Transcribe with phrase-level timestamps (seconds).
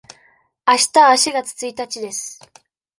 [0.65, 2.39] あしたは四月一日です。